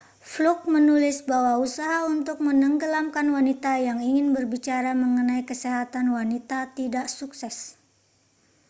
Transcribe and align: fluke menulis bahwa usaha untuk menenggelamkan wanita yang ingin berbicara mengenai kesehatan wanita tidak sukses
fluke 0.31 0.65
menulis 0.75 1.17
bahwa 1.31 1.53
usaha 1.65 1.99
untuk 2.15 2.37
menenggelamkan 2.47 3.27
wanita 3.35 3.73
yang 3.87 3.99
ingin 4.09 4.27
berbicara 4.37 4.91
mengenai 5.03 5.43
kesehatan 5.49 6.05
wanita 6.17 6.59
tidak 6.77 7.05
sukses 7.17 7.57